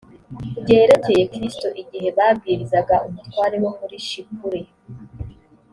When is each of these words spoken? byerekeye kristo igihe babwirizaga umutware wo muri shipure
byerekeye 0.61 1.23
kristo 1.33 1.67
igihe 1.81 2.07
babwirizaga 2.17 2.95
umutware 3.07 3.55
wo 3.63 3.71
muri 3.79 3.97
shipure 4.07 4.61